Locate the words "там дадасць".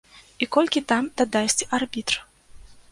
0.93-1.67